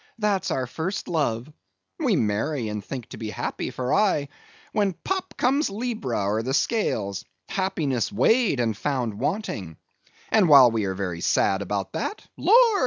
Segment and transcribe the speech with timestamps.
[0.17, 1.47] that's our first love;
[1.99, 4.27] we marry and think to be happy for aye,
[4.71, 9.77] when pop comes Libra, or the Scales—happiness weighed and found wanting;
[10.31, 12.79] and while we are very sad about that, Lord!